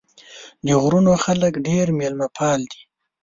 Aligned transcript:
د 0.65 0.67
غرونو 0.81 1.13
خلک 1.23 1.53
ډېر 1.67 1.85
مېلمه 1.99 2.27
پال 2.37 2.59
دي. 2.71 2.81